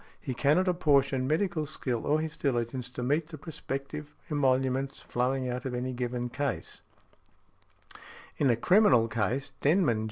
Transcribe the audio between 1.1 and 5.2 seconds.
medical skill or his diligence to meet the prospective emoluments